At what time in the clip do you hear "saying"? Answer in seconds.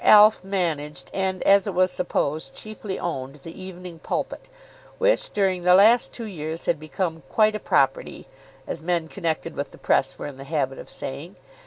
10.89-11.35